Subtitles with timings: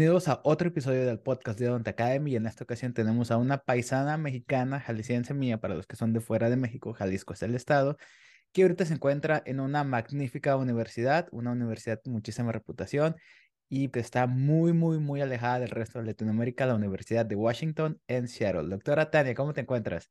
[0.00, 3.36] Bienvenidos a otro episodio del podcast de Don't Academy y en esta ocasión tenemos a
[3.36, 7.42] una paisana mexicana, jalisciense mía, para los que son de fuera de México, Jalisco es
[7.42, 7.98] el estado,
[8.54, 13.14] que ahorita se encuentra en una magnífica universidad, una universidad con muchísima reputación
[13.68, 18.00] y que está muy, muy, muy alejada del resto de Latinoamérica, la Universidad de Washington
[18.08, 18.70] en Seattle.
[18.70, 20.10] Doctora Tania, ¿cómo te encuentras?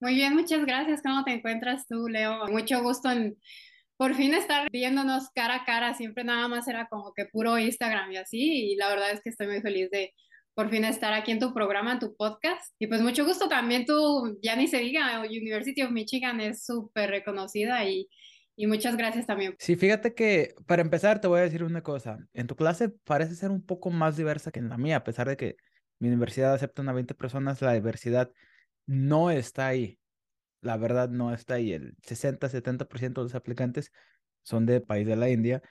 [0.00, 1.00] Muy bien, muchas gracias.
[1.00, 2.48] ¿Cómo te encuentras tú, Leo?
[2.48, 3.36] Mucho gusto en
[4.02, 5.94] por fin estar viéndonos cara a cara.
[5.94, 8.72] Siempre nada más era como que puro Instagram y así.
[8.72, 10.12] Y la verdad es que estoy muy feliz de
[10.54, 12.74] por fin estar aquí en tu programa, en tu podcast.
[12.80, 17.10] Y pues mucho gusto también tú, ya ni se diga, University of Michigan es súper
[17.10, 18.08] reconocida y,
[18.56, 19.54] y muchas gracias también.
[19.60, 22.18] Sí, fíjate que para empezar te voy a decir una cosa.
[22.32, 25.28] En tu clase parece ser un poco más diversa que en la mía, a pesar
[25.28, 25.54] de que
[26.00, 28.32] mi universidad acepta a 20 personas, la diversidad
[28.84, 30.00] no está ahí.
[30.62, 31.72] La verdad no está ahí.
[31.72, 33.92] El 60-70% de los aplicantes
[34.42, 35.62] son de país de la India.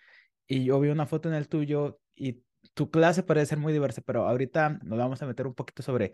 [0.48, 4.02] Y yo vi una foto en el tuyo y tu clase parece ser muy diversa,
[4.06, 6.14] pero ahorita nos vamos a meter un poquito sobre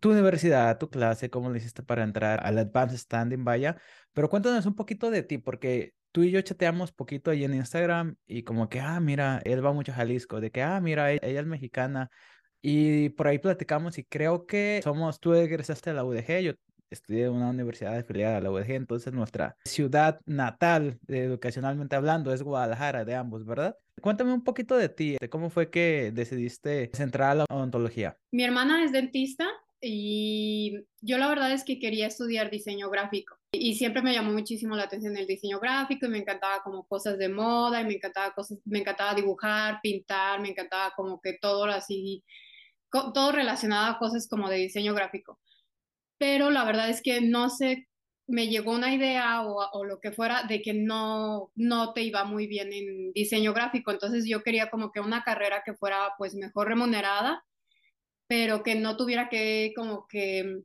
[0.00, 3.80] tu universidad, tu clase, cómo lo hiciste para entrar al Advanced Standing, vaya.
[4.12, 8.16] Pero cuéntanos un poquito de ti, porque tú y yo chateamos poquito ahí en Instagram
[8.26, 11.20] y como que, ah, mira, él va mucho a Jalisco, de que, ah, mira, ella,
[11.22, 12.10] ella es mexicana,
[12.62, 16.52] y por ahí platicamos y creo que somos, tú egresaste a la UDG, yo
[16.90, 22.42] estudié en una universidad afiliada a la UDG, entonces nuestra ciudad natal, educacionalmente hablando, es
[22.42, 23.76] Guadalajara de ambos, ¿verdad?
[24.00, 28.16] Cuéntame un poquito de ti, de cómo fue que decidiste centrar a la odontología.
[28.32, 29.46] Mi hermana es dentista
[29.80, 34.76] y yo la verdad es que quería estudiar diseño gráfico y siempre me llamó muchísimo
[34.76, 38.34] la atención el diseño gráfico y me encantaba como cosas de moda y me encantaba
[38.34, 42.24] cosas, me encantaba dibujar, pintar, me encantaba como que todo así
[42.90, 45.38] todo relacionado a cosas como de diseño gráfico.
[46.20, 47.88] Pero la verdad es que no sé,
[48.26, 52.46] me llegó una idea o, lo que fuera de que no, no te iba muy
[52.46, 53.90] bien en diseño gráfico.
[53.90, 57.42] Entonces yo quería como que una carrera que fuera pues mejor remunerada,
[58.28, 60.62] pero que no tuviera que como que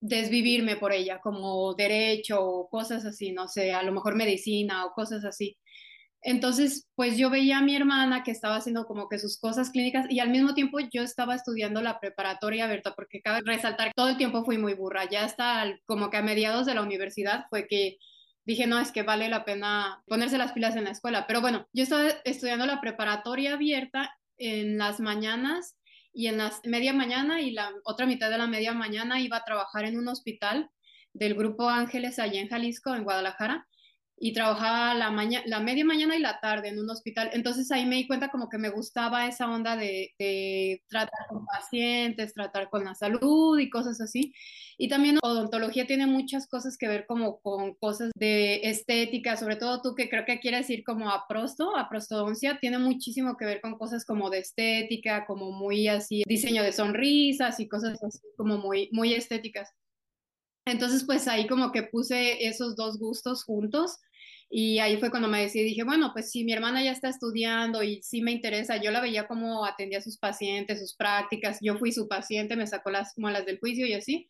[0.00, 4.92] desvivirme por ella, como derecho o cosas así, no sé, a lo mejor medicina o
[4.92, 5.56] cosas así.
[6.28, 10.06] Entonces, pues yo veía a mi hermana que estaba haciendo como que sus cosas clínicas
[10.10, 14.16] y al mismo tiempo yo estaba estudiando la preparatoria abierta porque cabe resaltar, todo el
[14.16, 17.98] tiempo fui muy burra, ya hasta como que a mediados de la universidad fue que
[18.44, 21.28] dije, no, es que vale la pena ponerse las pilas en la escuela.
[21.28, 25.76] Pero bueno, yo estaba estudiando la preparatoria abierta en las mañanas
[26.12, 29.44] y en la media mañana y la otra mitad de la media mañana iba a
[29.44, 30.70] trabajar en un hospital
[31.12, 33.64] del Grupo Ángeles allá en Jalisco, en Guadalajara
[34.18, 35.10] y trabajaba la,
[35.44, 37.30] la media mañana y la tarde en un hospital.
[37.34, 41.44] Entonces ahí me di cuenta como que me gustaba esa onda de, de, tratar con
[41.44, 44.32] pacientes, tratar con la salud y cosas así.
[44.78, 49.82] Y también odontología tiene muchas cosas que ver como con cosas de estética, sobre todo
[49.82, 53.60] tú que creo que quieres ir como a prosto, a prostodoncia, tiene muchísimo que ver
[53.60, 58.56] con cosas como de estética, como muy así, diseño de sonrisas y cosas así como
[58.58, 59.74] muy, muy estéticas.
[60.66, 63.98] Entonces, pues ahí como que puse esos dos gustos juntos
[64.48, 67.82] y ahí fue cuando me decidí, dije, bueno, pues si mi hermana ya está estudiando
[67.82, 71.76] y sí me interesa, yo la veía como atendía a sus pacientes, sus prácticas, yo
[71.78, 74.28] fui su paciente, me sacó las muelas del juicio y así.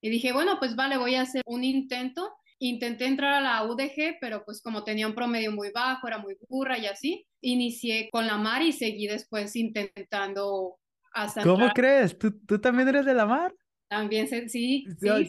[0.00, 2.32] Y dije, bueno, pues vale, voy a hacer un intento.
[2.58, 6.36] Intenté entrar a la UDG, pero pues como tenía un promedio muy bajo, era muy
[6.48, 10.76] burra y así, inicié con la MAR y seguí después intentando
[11.12, 11.42] hasta...
[11.42, 12.18] ¿Cómo crees?
[12.18, 13.54] ¿Tú, ¿Tú también eres de la MAR?
[13.90, 14.86] También sí, sí,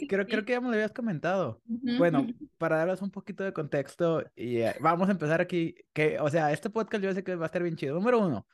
[0.08, 1.60] creo, creo que ya me lo habías comentado.
[1.98, 2.28] Bueno,
[2.60, 6.52] para darles un poquito de contexto y eh, vamos a empezar aquí, que, o sea,
[6.52, 7.96] este podcast yo sé que va a estar bien chido.
[7.96, 8.46] Número uno,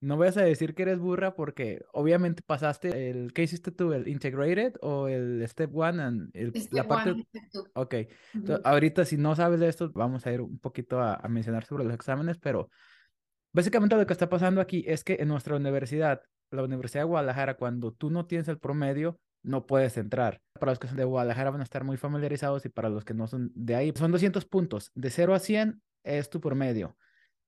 [0.00, 3.94] no voy a decir que eres burra porque obviamente pasaste el, ¿qué hiciste tú?
[3.94, 6.28] ¿El integrated o el step one?
[6.34, 7.26] el, la parte...
[7.72, 7.94] Ok,
[8.62, 11.84] ahorita si no sabes de esto, vamos a ir un poquito a, a mencionar sobre
[11.84, 12.68] los exámenes, pero
[13.54, 16.20] básicamente lo que está pasando aquí es que en nuestra universidad,
[16.50, 20.40] la Universidad de Guadalajara, cuando tú no tienes el promedio, no puedes entrar.
[20.58, 23.14] Para los que son de Guadalajara van a estar muy familiarizados y para los que
[23.14, 24.90] no son de ahí, son 200 puntos.
[24.94, 26.96] De 0 a 100 es tu promedio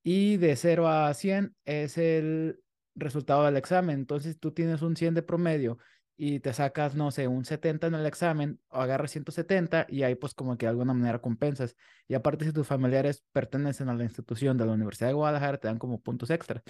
[0.02, 2.60] y de 0 a 100 es el
[2.94, 4.00] resultado del examen.
[4.00, 5.78] Entonces tú tienes un 100 de promedio
[6.16, 10.14] y te sacas, no sé, un 70 en el examen o agarras 170 y ahí
[10.14, 11.76] pues como que de alguna manera compensas.
[12.06, 15.68] Y aparte si tus familiares pertenecen a la institución de la Universidad de Guadalajara, te
[15.68, 16.62] dan como puntos extra.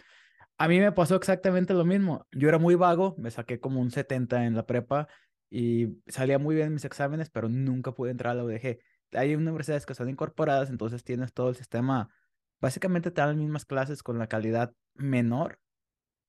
[0.59, 2.27] A mí me pasó exactamente lo mismo.
[2.31, 5.09] Yo era muy vago, me saqué como un 70 en la prepa
[5.51, 8.79] y salía muy bien en mis exámenes, pero nunca pude entrar a la UDG.
[9.13, 12.09] Hay universidades que son incorporadas, entonces tienes todo el sistema,
[12.61, 15.59] básicamente te dan las mismas clases con la calidad menor,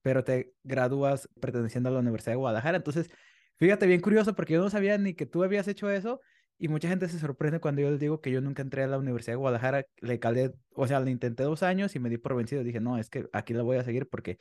[0.02, 2.78] pero te gradúas perteneciendo a la Universidad de Guadalajara.
[2.78, 3.10] Entonces,
[3.58, 6.20] fíjate, bien curioso, porque yo no sabía ni que tú habías hecho eso
[6.58, 8.98] y mucha gente se sorprende cuando yo les digo que yo nunca entré a la
[8.98, 12.36] Universidad de Guadalajara, le calé, o sea, le intenté dos años y me di por
[12.36, 12.64] vencido.
[12.64, 14.38] Dije, no, es que aquí la voy a seguir porque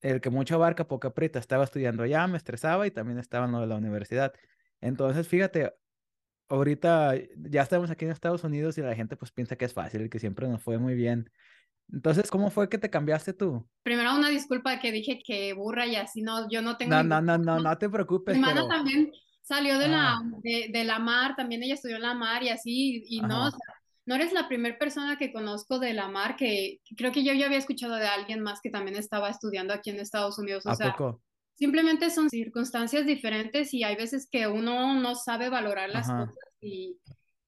[0.00, 1.38] el que mucho abarca, poco aprieta.
[1.38, 4.32] Estaba estudiando allá, me estresaba y también estaba en lo de la universidad.
[4.80, 5.72] Entonces, fíjate,
[6.48, 10.02] ahorita ya estamos aquí en Estados Unidos y la gente pues piensa que es fácil
[10.02, 11.30] y que siempre nos fue muy bien.
[11.92, 13.68] Entonces, ¿cómo fue que te cambiaste tú?
[13.82, 16.94] Primero una disculpa que dije que burra y así, no, yo no tengo...
[16.94, 18.38] No, no, no, no, no te preocupes.
[18.38, 19.10] Mi hermana también
[19.50, 20.22] salió de, la, ah.
[20.44, 23.58] de, la mar, también ella estudió en la mar y así, y no, o sea,
[24.06, 27.46] no eres la primera persona que conozco de la mar, que creo que yo ya
[27.46, 30.64] había escuchado de alguien más que también estaba estudiando aquí en Estados Unidos.
[30.66, 30.94] O sea,
[31.56, 36.96] simplemente son circunstancias diferentes y hay veces que uno no sabe valorar las cosas y,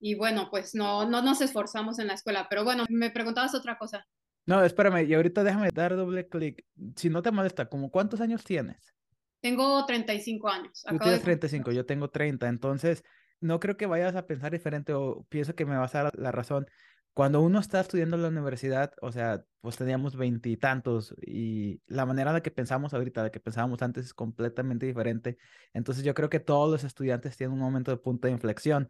[0.01, 2.49] y, bueno, pues no, no nos esforzamos en la escuela.
[2.51, 4.05] Pero bueno, me preguntabas otra cosa.
[4.45, 6.65] No, espérame, y ahorita déjame dar doble clic.
[6.97, 8.93] Si no te molesta, ¿como cuántos años tienes?
[9.43, 10.83] Tengo 35 años.
[10.89, 13.05] Tú tienes 35, yo tengo 30, entonces
[13.41, 16.33] no creo que vayas a pensar diferente o pienso que me vas a dar la
[16.33, 16.67] razón.
[17.13, 22.33] Cuando uno está estudiando en la universidad, o sea, pues teníamos veintitantos y, la manera
[22.33, 25.37] la que pensamos ahorita, de que pensábamos antes es completamente diferente.
[25.75, 28.89] Entonces yo creo que todos los estudiantes tienen un momento de punto de inflexión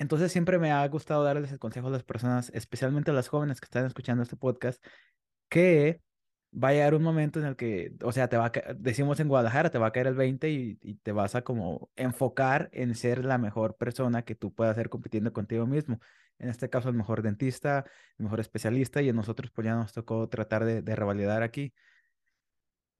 [0.00, 3.60] entonces siempre me ha gustado darles el consejo a las personas, especialmente a las jóvenes
[3.60, 4.82] que están escuchando este podcast,
[5.50, 6.00] que
[6.52, 9.28] va a llegar un momento en el que, o sea, te va a, decimos en
[9.28, 12.94] Guadalajara, te va a caer el 20 y, y, te vas a como enfocar en
[12.94, 16.00] ser la mejor persona que tú puedas ser compitiendo contigo mismo.
[16.38, 17.84] En este caso, el mejor dentista,
[18.18, 21.74] el mejor especialista y a nosotros pues ya nos tocó tratar de, de revalidar aquí.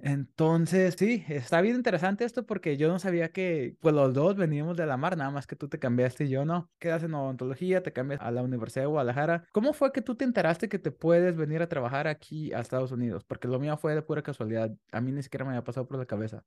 [0.02, 4.79] Entonces, sí, está bien interesante esto porque yo no sabía que, pues los dos veníamos
[4.79, 6.70] de la mar, nada más que tú te cambiaste y yo no.
[6.79, 9.44] Quedas en odontología, te cambias a la Universidad de Guadalajara.
[9.52, 12.93] ¿Cómo fue que tú te enteraste que te puedes venir a trabajar aquí a Estados
[12.93, 13.25] Unidos?
[13.25, 14.70] Porque lo mío fue de pura casualidad.
[14.91, 16.44] A mí ni siquiera me había pasado por la cabeza.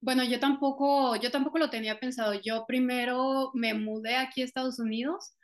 [0.00, 2.34] Bueno, yo tampoco, yo tampoco lo tenía pensado.
[2.34, 5.34] Yo primero me mudé aquí a Estados Unidos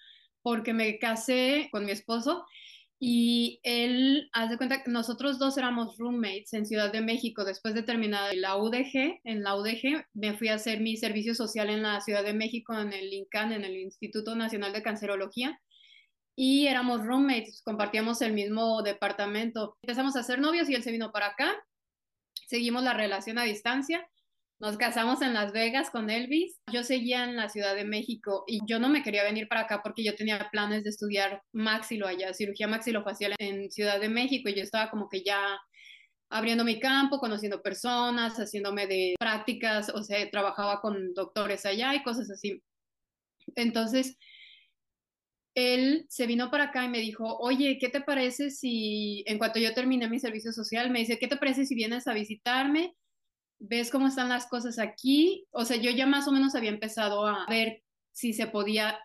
[0.41, 2.47] porque me casé con mi esposo
[2.99, 7.45] y él, haz de cuenta que nosotros dos éramos roommates en Ciudad de México.
[7.45, 11.69] Después de terminar la UDG, en la UDG me fui a hacer mi servicio social
[11.69, 15.61] en la Ciudad de México, en el INCAN, en el Instituto Nacional de Cancerología.
[16.35, 19.77] Y éramos roommates, compartíamos el mismo departamento.
[19.83, 21.55] Empezamos a ser novios y él se vino para acá.
[22.47, 24.07] Seguimos la relación a distancia
[24.59, 26.61] nos casamos en Las Vegas con Elvis.
[26.73, 29.83] Yo seguía en la Ciudad de México y yo no me quería venir para acá
[29.83, 34.55] porque yo tenía planes de estudiar maxilo allá, cirugía maxilofacial en Ciudad de México y
[34.55, 35.59] yo estaba como que ya
[36.31, 42.03] abriendo mi campo, conociendo personas, haciéndome de prácticas, o sea, trabajaba con doctores allá y
[42.03, 42.63] cosas así.
[43.55, 44.17] Entonces,
[45.55, 49.59] él se vino para acá y me dijo, oye, ¿qué te parece si, en cuanto
[49.59, 52.95] yo terminé mi servicio social, me dice, ¿qué te parece si vienes a visitarme?
[53.69, 55.47] Ves cómo están las cosas aquí.
[55.51, 57.83] O sea, yo ya más o menos había empezado a ver
[58.13, 58.99] si se podía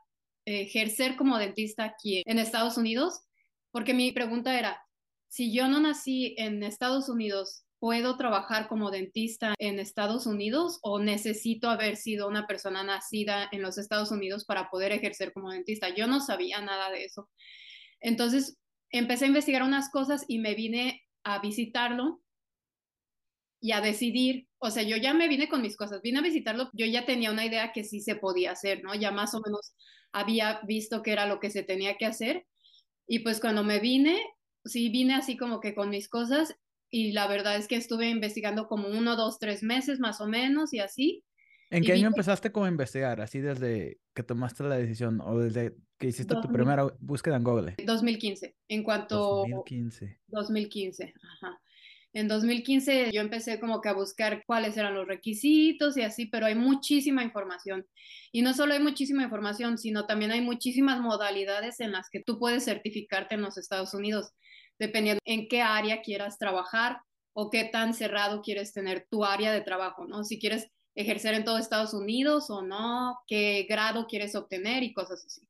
[0.45, 3.21] ejercer como dentista aquí en Estados Unidos,
[3.71, 4.81] porque mi pregunta era,
[5.27, 10.99] si yo no nací en Estados Unidos, ¿puedo trabajar como dentista en Estados Unidos o
[10.99, 15.89] necesito haber sido una persona nacida en los Estados Unidos para poder ejercer como dentista?
[15.89, 17.29] Yo no sabía nada de eso.
[17.99, 18.57] Entonces,
[18.89, 22.21] empecé a investigar unas cosas y me vine a visitarlo
[23.59, 26.69] y a decidir, o sea, yo ya me vine con mis cosas, vine a visitarlo,
[26.73, 28.93] yo ya tenía una idea que sí se podía hacer, ¿no?
[28.93, 29.73] Ya más o menos
[30.11, 32.45] había visto que era lo que se tenía que hacer.
[33.07, 34.21] Y pues cuando me vine,
[34.63, 36.55] sí vine así como que con mis cosas
[36.91, 40.73] y la verdad es que estuve investigando como uno, dos, tres meses más o menos
[40.73, 41.23] y así.
[41.71, 43.19] ¿En qué año empezaste como a investigar?
[43.19, 47.75] Así desde que tomaste la decisión o desde que hiciste tu primera búsqueda en Google.
[47.83, 49.18] 2015, en cuanto...
[49.18, 50.19] 2015.
[50.27, 51.59] 2015, ajá.
[52.13, 56.45] En 2015 yo empecé como que a buscar cuáles eran los requisitos y así, pero
[56.45, 57.87] hay muchísima información.
[58.31, 62.37] Y no solo hay muchísima información, sino también hay muchísimas modalidades en las que tú
[62.37, 64.31] puedes certificarte en los Estados Unidos,
[64.77, 66.99] dependiendo en qué área quieras trabajar
[67.33, 70.25] o qué tan cerrado quieres tener tu área de trabajo, ¿no?
[70.25, 75.23] Si quieres ejercer en todo Estados Unidos o no, qué grado quieres obtener y cosas
[75.25, 75.47] así.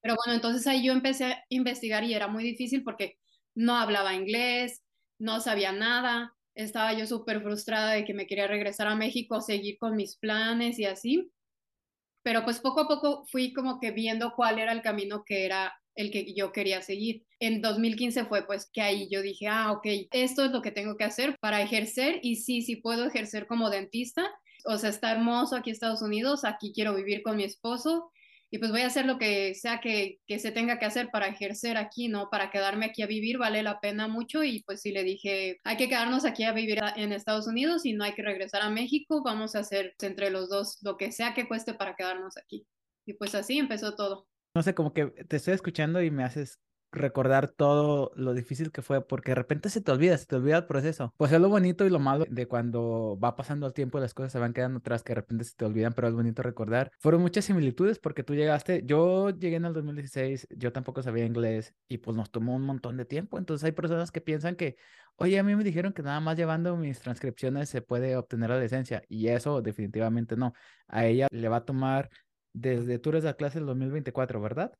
[0.00, 3.18] Pero bueno, entonces ahí yo empecé a investigar y era muy difícil porque
[3.54, 4.82] no hablaba inglés,
[5.20, 9.78] no sabía nada, estaba yo súper frustrada de que me quería regresar a México, seguir
[9.78, 11.30] con mis planes y así.
[12.22, 15.72] Pero pues poco a poco fui como que viendo cuál era el camino que era
[15.94, 17.24] el que yo quería seguir.
[17.38, 20.96] En 2015 fue pues que ahí yo dije, ah, ok, esto es lo que tengo
[20.96, 24.30] que hacer para ejercer y sí, sí puedo ejercer como dentista.
[24.64, 28.10] O sea, está hermoso aquí en Estados Unidos, aquí quiero vivir con mi esposo
[28.52, 31.76] y pues voy a hacer lo que sea que, se tenga que hacer para ejercer
[31.76, 32.28] aquí, ¿no?
[32.30, 35.76] Para quedarme aquí a vivir vale la pena mucho y pues sí le dije, hay
[35.76, 39.22] que quedarnos aquí a vivir en Estados Unidos y no hay que regresar a México,
[39.22, 42.66] vamos a hacer entre los dos lo que sea que cueste para quedarnos aquí.
[43.06, 44.26] Y pues así empezó todo.
[44.54, 46.58] No sé, como que te estoy escuchando y me haces
[46.92, 50.58] recordar todo lo difícil que fue, porque de repente se te olvida, se te olvida
[50.58, 51.12] el proceso.
[51.16, 54.14] Pues es lo bonito y lo malo de cuando va pasando el tiempo y las
[54.14, 56.90] cosas se van quedando atrás, que de repente se te olvidan, pero es bonito recordar.
[56.98, 61.74] Fueron muchas similitudes porque tú llegaste, yo llegué en el 2016, yo tampoco sabía inglés
[61.88, 63.38] y pues nos tomó un montón de tiempo.
[63.38, 64.76] Entonces hay personas que piensan que,
[65.16, 68.60] oye, a mí me dijeron que nada más llevando mis transcripciones se puede obtener la
[68.60, 70.52] licencia y eso definitivamente no.
[70.88, 72.10] A ella le va a tomar
[72.52, 74.72] desde tú eres la clase del 2024, ¿verdad?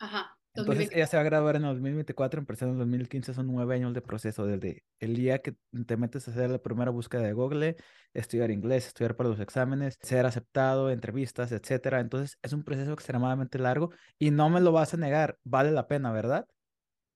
[0.00, 0.33] Ajá.
[0.56, 3.74] Entonces ella se va a graduar en el 2024, empezó en el 2015, son nueve
[3.74, 5.56] años de proceso, desde el día que
[5.86, 7.76] te metes a hacer la primera búsqueda de Google,
[8.12, 12.00] estudiar inglés, estudiar para los exámenes, ser aceptado, entrevistas, etcétera.
[12.00, 15.88] Entonces es un proceso extremadamente largo y no me lo vas a negar, vale la
[15.88, 16.46] pena, ¿verdad?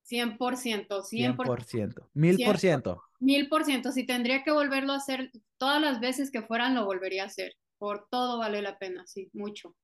[0.02, 1.36] 100%, 100%.
[1.36, 3.02] 100%, mil por ciento.
[3.20, 6.84] Mil por ciento, si tendría que volverlo a hacer todas las veces que fueran, lo
[6.86, 7.52] volvería a hacer.
[7.78, 9.76] Por todo vale la pena, sí, mucho.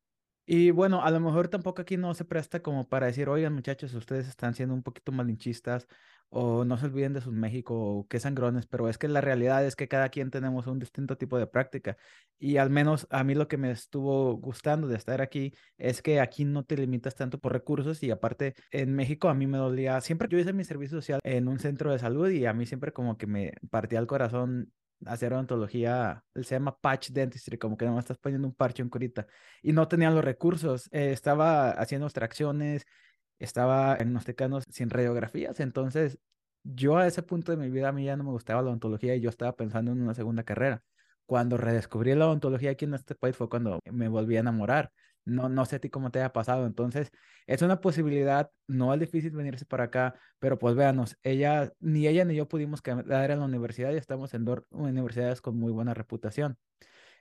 [0.46, 3.94] Y bueno, a lo mejor tampoco aquí no se presta como para decir, oigan muchachos,
[3.94, 5.88] ustedes están siendo un poquito malinchistas
[6.28, 9.64] o no se olviden de sus México o qué sangrones, pero es que la realidad
[9.64, 11.96] es que cada quien tenemos un distinto tipo de práctica
[12.38, 16.20] y al menos a mí lo que me estuvo gustando de estar aquí es que
[16.20, 20.00] aquí no te limitas tanto por recursos y aparte en México a mí me dolía,
[20.00, 22.92] siempre yo hice mi servicio social en un centro de salud y a mí siempre
[22.92, 24.72] como que me partía el corazón
[25.06, 29.26] hacer odontología, se llama patch dentistry, como que no estás poniendo un parche en curita.
[29.62, 32.86] Y no tenía los recursos, eh, estaba haciendo extracciones,
[33.38, 36.18] estaba tecanos sin radiografías, entonces
[36.64, 39.14] yo a ese punto de mi vida a mí ya no me gustaba la odontología
[39.14, 40.82] y yo estaba pensando en una segunda carrera.
[41.26, 44.90] Cuando redescubrí la odontología aquí en este país fue cuando me volví a enamorar.
[45.24, 46.66] No, no sé a ti cómo te haya pasado.
[46.66, 47.10] Entonces,
[47.46, 52.24] es una posibilidad, no es difícil venirse para acá, pero pues véanos, ella, ni ella
[52.24, 55.94] ni yo pudimos quedar en la universidad y estamos en dos universidades con muy buena
[55.94, 56.58] reputación.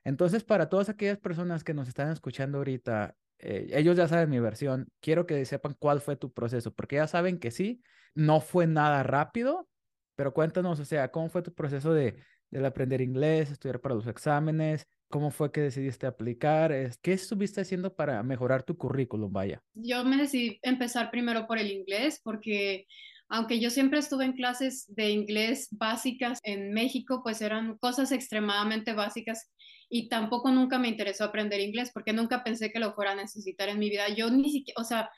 [0.03, 4.39] Entonces, para todas aquellas personas que nos están escuchando ahorita, eh, ellos ya saben mi
[4.39, 7.81] versión, quiero que sepan cuál fue tu proceso, porque ya saben que sí,
[8.15, 9.69] no fue nada rápido,
[10.15, 12.15] pero cuéntanos, o sea, ¿cómo fue tu proceso de,
[12.49, 14.87] de aprender inglés, estudiar para los exámenes?
[15.13, 16.73] ¿Cómo fue que decidiste aplicar?
[17.03, 19.61] ¿Qué estuviste haciendo para mejorar tu currículum, vaya?
[19.75, 22.87] Yo me decidí empezar primero por el inglés porque
[23.29, 28.93] aunque yo siempre estuve en clases de inglés básicas en México, pues eran cosas extremadamente
[28.93, 29.51] básicas
[29.87, 33.69] y tampoco nunca me interesó aprender inglés porque nunca pensé que lo fuera a necesitar
[33.69, 34.09] en mi vida.
[34.09, 35.11] Yo ni siquiera, o sea,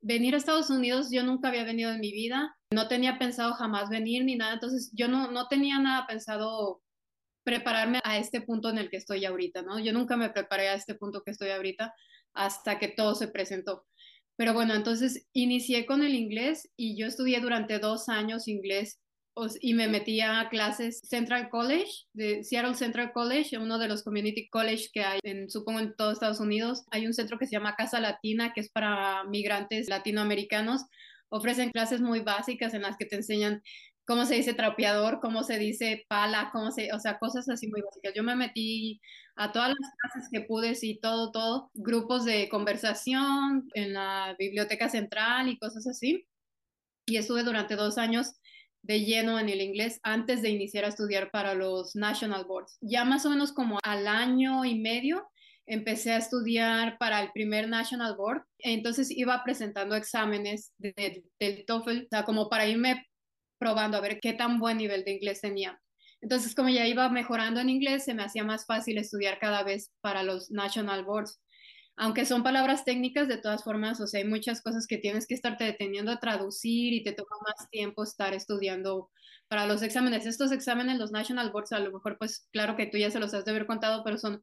[0.00, 3.90] venir a Estados Unidos yo nunca había venido en mi vida, no tenía pensado jamás
[3.90, 6.82] venir ni nada, entonces yo no, no tenía nada pensado
[7.44, 9.78] prepararme a este punto en el que estoy ahorita, ¿no?
[9.78, 11.94] Yo nunca me preparé a este punto que estoy ahorita
[12.34, 13.86] hasta que todo se presentó.
[14.36, 18.98] Pero bueno, entonces inicié con el inglés y yo estudié durante dos años inglés
[19.60, 24.48] y me metí a clases Central College, de Seattle Central College, uno de los community
[24.48, 26.84] college que hay, en, supongo, en todos Estados Unidos.
[26.90, 30.84] Hay un centro que se llama Casa Latina, que es para migrantes latinoamericanos.
[31.28, 33.62] Ofrecen clases muy básicas en las que te enseñan
[34.10, 37.80] cómo se dice trapeador, cómo se dice pala, cómo se, o sea, cosas así muy
[37.80, 38.12] básicas.
[38.12, 39.00] Yo me metí
[39.36, 44.88] a todas las clases que pude, sí, todo, todo, grupos de conversación en la biblioteca
[44.88, 46.26] central y cosas así.
[47.06, 48.32] Y estuve durante dos años
[48.82, 52.78] de lleno en el inglés antes de iniciar a estudiar para los National Boards.
[52.80, 55.30] Ya más o menos como al año y medio
[55.66, 62.08] empecé a estudiar para el primer National Board, entonces iba presentando exámenes del TOEFL, o
[62.10, 63.06] sea, como para irme
[63.60, 65.80] probando a ver qué tan buen nivel de inglés tenía.
[66.20, 69.92] Entonces, como ya iba mejorando en inglés, se me hacía más fácil estudiar cada vez
[70.00, 71.40] para los National Boards.
[71.96, 75.34] Aunque son palabras técnicas, de todas formas, o sea, hay muchas cosas que tienes que
[75.34, 79.10] estarte deteniendo a traducir y te toma más tiempo estar estudiando
[79.48, 80.26] para los exámenes.
[80.26, 83.34] Estos exámenes, los National Boards, a lo mejor, pues claro que tú ya se los
[83.34, 84.42] has de haber contado, pero son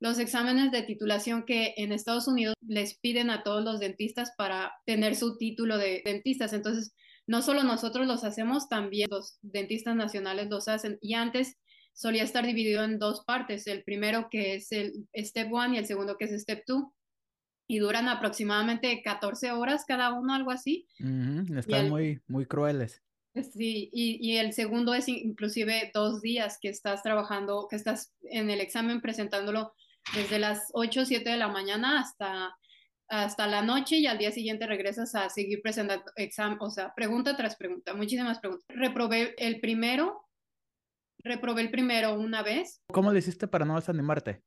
[0.00, 4.72] los exámenes de titulación que en Estados Unidos les piden a todos los dentistas para
[4.84, 6.52] tener su título de dentistas.
[6.52, 6.94] Entonces,
[7.26, 10.98] no solo nosotros los hacemos, también los dentistas nacionales los hacen.
[11.00, 11.56] Y antes
[11.92, 15.86] solía estar dividido en dos partes, el primero que es el Step 1 y el
[15.86, 16.84] segundo que es Step 2.
[17.68, 20.86] Y duran aproximadamente 14 horas cada uno, algo así.
[21.56, 23.02] Están muy, muy crueles.
[23.34, 28.50] Sí, y, y, el segundo es inclusive dos días que estás trabajando, que estás en
[28.50, 29.74] el examen presentándolo
[30.14, 32.56] desde las 8 o 7 de la mañana hasta
[33.08, 37.36] hasta la noche y al día siguiente regresas a seguir presentando examen, o sea, pregunta
[37.36, 38.66] tras pregunta, muchísimas preguntas.
[38.68, 40.26] Reprobé el primero,
[41.18, 42.82] reprobé el primero una vez.
[42.92, 44.42] ¿Cómo le hiciste para no desanimarte?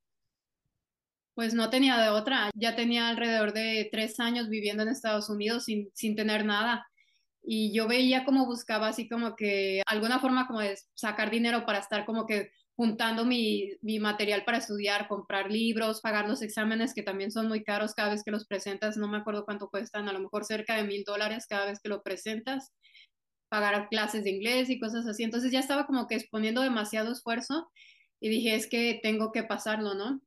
[1.35, 5.65] Pues no tenía de otra, ya tenía alrededor de tres años viviendo en Estados Unidos
[5.65, 6.85] sin, sin tener nada.
[7.41, 11.79] y yo veía como buscaba así como que alguna forma como de sacar dinero para
[11.79, 17.03] estar como que juntando mi, mi, material para estudiar, comprar libros, pagar los exámenes que
[17.03, 20.13] también son muy caros cada vez que los presentas, no me acuerdo cuánto cuestan, a
[20.13, 22.71] lo mejor cerca de mil dólares cada vez que lo presentas,
[23.49, 25.23] pagar clases de inglés y cosas así.
[25.23, 27.69] Entonces ya estaba como que exponiendo demasiado esfuerzo
[28.21, 30.21] y dije, es que tengo que pasarlo, ¿no?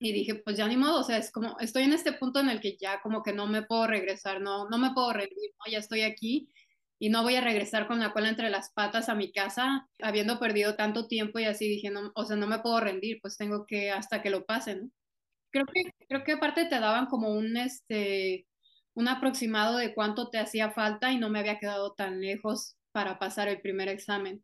[0.00, 2.48] Y dije, pues ya ni modo, o sea, es como, estoy en este punto en
[2.48, 5.70] el que ya como que no me puedo regresar, no, no me puedo rendir, ¿no?
[5.70, 6.48] Ya estoy aquí
[6.98, 10.38] y no voy a regresar con la cola entre las patas a mi casa, habiendo
[10.38, 13.66] perdido tanto tiempo y así dije, no, o sea, no me puedo rendir, pues tengo
[13.66, 14.92] que hasta que lo pasen.
[15.50, 18.46] Creo que, creo que aparte te daban como un, este,
[18.94, 23.18] un aproximado de cuánto te hacía falta y no me había quedado tan lejos para
[23.18, 24.42] pasar el primer examen.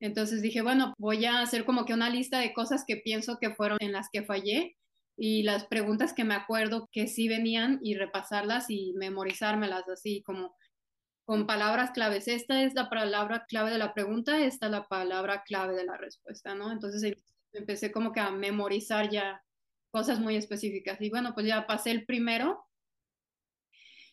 [0.00, 3.54] Entonces dije, bueno, voy a hacer como que una lista de cosas que pienso que
[3.54, 4.76] fueron en las que fallé
[5.16, 10.56] y las preguntas que me acuerdo que sí venían y repasarlas y memorizármelas así como
[11.24, 12.28] con palabras claves.
[12.28, 15.96] Esta es la palabra clave de la pregunta, esta es la palabra clave de la
[15.96, 16.72] respuesta, ¿no?
[16.72, 17.14] Entonces em,
[17.52, 19.42] empecé como que a memorizar ya
[19.90, 21.00] cosas muy específicas.
[21.00, 22.64] Y bueno, pues ya pasé el primero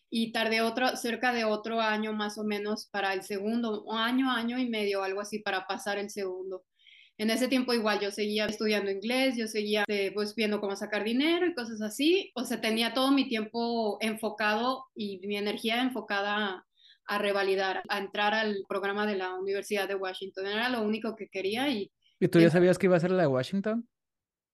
[0.10, 4.32] y tardé otro, cerca de otro año más o menos para el segundo, un año,
[4.32, 6.64] año y medio, algo así, para pasar el segundo.
[7.18, 11.04] En ese tiempo igual yo seguía estudiando inglés, yo seguía eh, pues viendo cómo sacar
[11.04, 12.32] dinero y cosas así.
[12.34, 16.66] O sea, tenía todo mi tiempo enfocado y mi energía enfocada
[17.10, 20.46] a revalidar, a entrar al programa de la Universidad de Washington.
[20.46, 21.92] Era lo único que quería y...
[22.20, 23.88] ¿Y tú ya sabías que iba a ser la de Washington?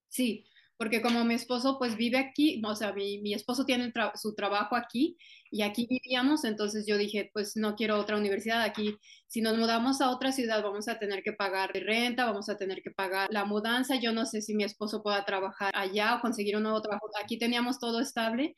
[0.07, 0.45] Sí,
[0.77, 4.77] porque como mi esposo pues vive aquí, o sea, mi, mi esposo tiene su trabajo
[4.77, 5.17] aquí
[5.51, 8.97] y aquí vivíamos, entonces yo dije, pues no quiero otra universidad aquí.
[9.27, 12.81] Si nos mudamos a otra ciudad vamos a tener que pagar renta, vamos a tener
[12.81, 13.95] que pagar la mudanza.
[13.95, 17.07] Yo no sé si mi esposo pueda trabajar allá o conseguir un nuevo trabajo.
[17.21, 18.55] Aquí teníamos todo estable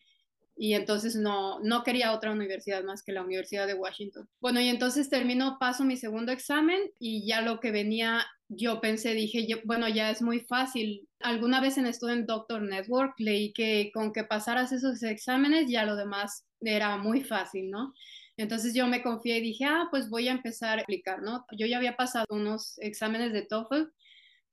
[0.57, 4.27] y entonces no, no quería otra universidad más que la Universidad de Washington.
[4.41, 9.13] Bueno, y entonces termino, paso mi segundo examen y ya lo que venía, yo pensé,
[9.13, 11.07] dije, bueno, ya es muy fácil.
[11.19, 15.95] Alguna vez en Student Doctor Network leí que con que pasaras esos exámenes ya lo
[15.95, 17.93] demás era muy fácil, ¿no?
[18.35, 21.45] Entonces yo me confié y dije, ah, pues voy a empezar a aplicar, ¿no?
[21.51, 23.89] Yo ya había pasado unos exámenes de TOEFL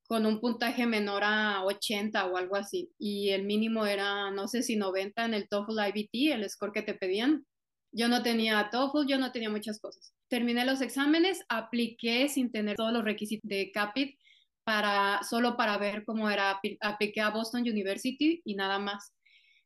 [0.06, 2.90] con un puntaje menor a 80 o algo así.
[2.98, 6.82] Y el mínimo era, no sé si 90 en el TOEFL IBT, el score que
[6.82, 7.46] te pedían.
[7.92, 10.12] Yo no tenía TOEFL, yo no tenía muchas cosas.
[10.28, 14.18] Terminé los exámenes, apliqué sin tener todos los requisitos de CAPIT
[14.64, 19.14] para, solo para ver cómo era, apliqué a Boston University y nada más.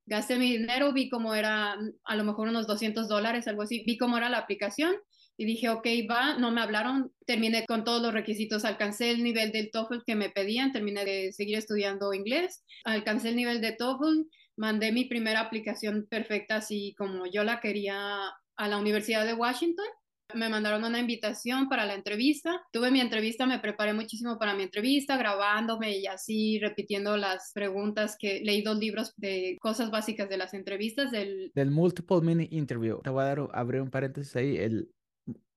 [0.06, 3.98] Gasté mi dinero, vi cómo era, a lo mejor unos 200 dólares, algo así, vi
[3.98, 4.94] cómo era la aplicación
[5.38, 9.52] y dije, ok, va, no me hablaron, terminé con todos los requisitos, alcancé el nivel
[9.52, 14.26] del TOEFL que me pedían, terminé de seguir estudiando inglés, alcancé el nivel de TOEFL,
[14.56, 18.18] mandé mi primera aplicación perfecta así como yo la quería
[18.56, 19.86] a la Universidad de Washington.
[20.34, 22.60] Me mandaron una invitación para la entrevista.
[22.70, 28.16] Tuve mi entrevista, me preparé muchísimo para mi entrevista, grabándome y así repitiendo las preguntas
[28.18, 31.50] que leí dos libros de cosas básicas de las entrevistas del...
[31.54, 33.00] Del Multiple Mini Interview.
[33.02, 34.58] Te voy a dar, abrir un paréntesis ahí.
[34.58, 34.90] El,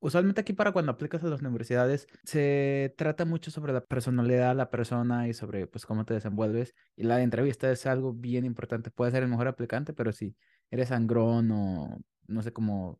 [0.03, 4.71] Usualmente aquí para cuando aplicas a las universidades se trata mucho sobre la personalidad la
[4.71, 8.89] persona y sobre pues cómo te desenvuelves y la entrevista es algo bien importante.
[8.89, 10.35] Puede ser el mejor aplicante, pero si
[10.71, 12.99] eres sangrón o no sé cómo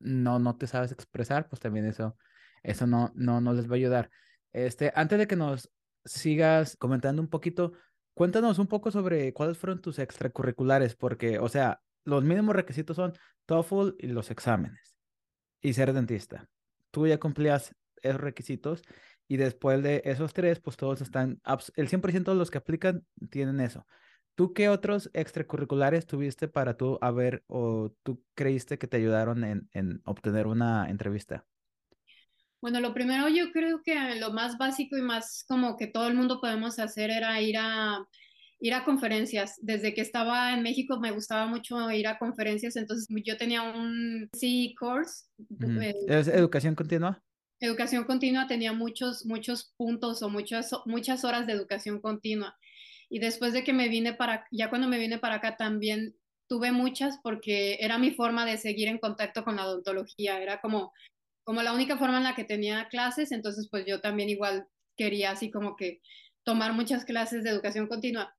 [0.00, 2.16] no no te sabes expresar, pues también eso
[2.64, 4.10] eso no no no les va a ayudar.
[4.52, 5.70] Este, antes de que nos
[6.04, 7.74] sigas comentando un poquito,
[8.14, 13.12] cuéntanos un poco sobre cuáles fueron tus extracurriculares porque, o sea, los mínimos requisitos son
[13.46, 14.93] TOEFL y los exámenes
[15.64, 16.46] y ser dentista.
[16.90, 18.82] Tú ya cumplías esos requisitos
[19.26, 21.40] y después de esos tres, pues todos están,
[21.74, 23.86] el 100% de los que aplican tienen eso.
[24.34, 29.68] ¿Tú qué otros extracurriculares tuviste para tú haber o tú creíste que te ayudaron en,
[29.72, 31.46] en obtener una entrevista?
[32.60, 36.14] Bueno, lo primero yo creo que lo más básico y más como que todo el
[36.14, 38.06] mundo podemos hacer era ir a
[38.64, 39.58] ir a conferencias.
[39.60, 44.30] Desde que estaba en México me gustaba mucho ir a conferencias, entonces yo tenía un
[44.32, 45.26] CE course.
[45.82, 47.22] Eh, ¿Es educación continua?
[47.60, 52.56] Educación continua tenía muchos, muchos puntos o muchas, muchas horas de educación continua.
[53.10, 56.16] Y después de que me vine para, ya cuando me vine para acá también
[56.48, 60.90] tuve muchas porque era mi forma de seguir en contacto con la odontología, era como,
[61.44, 65.32] como la única forma en la que tenía clases, entonces pues yo también igual quería
[65.32, 66.00] así como que
[66.44, 68.34] tomar muchas clases de educación continua.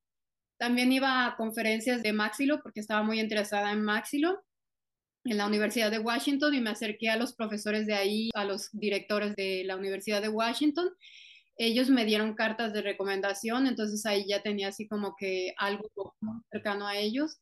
[0.57, 4.43] También iba a conferencias de Maxilo porque estaba muy interesada en Maxilo
[5.25, 8.69] en la Universidad de Washington y me acerqué a los profesores de ahí, a los
[8.71, 10.89] directores de la Universidad de Washington.
[11.57, 15.89] Ellos me dieron cartas de recomendación, entonces ahí ya tenía así como que algo
[16.51, 17.39] cercano a ellos.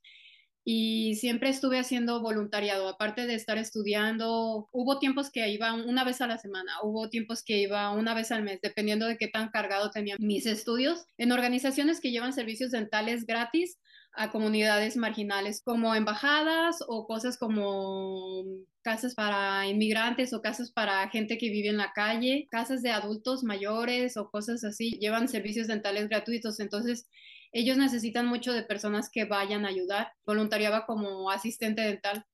[0.65, 6.21] Y siempre estuve haciendo voluntariado, aparte de estar estudiando, hubo tiempos que iba una vez
[6.21, 9.49] a la semana, hubo tiempos que iba una vez al mes, dependiendo de qué tan
[9.49, 13.77] cargado tenía mis estudios, en organizaciones que llevan servicios dentales gratis
[14.15, 18.45] a comunidades marginales como embajadas o cosas como
[18.83, 23.43] casas para inmigrantes o casas para gente que vive en la calle, casas de adultos
[23.43, 26.59] mayores o cosas así, llevan servicios dentales gratuitos.
[26.59, 27.07] Entonces,
[27.53, 30.11] ellos necesitan mucho de personas que vayan a ayudar.
[30.25, 32.25] Voluntariaba como asistente dental.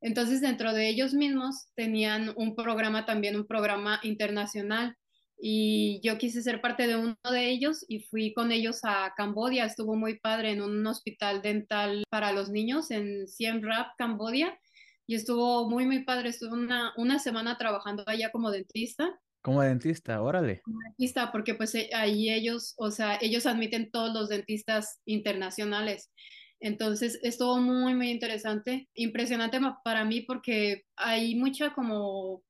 [0.00, 4.96] Entonces, dentro de ellos mismos tenían un programa también, un programa internacional
[5.38, 9.66] y yo quise ser parte de uno de ellos y fui con ellos a Cambodia.
[9.66, 14.58] Estuvo muy padre en un hospital dental para los niños en Siem Reap, Cambodia.
[15.06, 16.30] Y estuvo muy, muy padre.
[16.30, 19.20] Estuve una, una semana trabajando allá como dentista.
[19.46, 20.60] Como dentista, órale.
[20.64, 26.10] Como dentista, porque pues eh, ahí ellos, o sea, ellos admiten todos los dentistas internacionales.
[26.58, 32.42] Entonces estuvo muy, muy interesante, impresionante para mí porque hay mucha como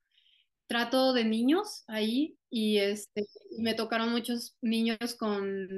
[0.69, 3.27] trato de niños ahí y este,
[3.59, 5.69] me tocaron muchos niños con